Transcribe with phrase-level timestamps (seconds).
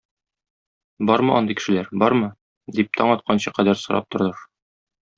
[1.09, 2.31] Бармы андый кешеләр, бармы?-
[2.79, 4.45] дип, таң атканчыга кадәр сорап торыр.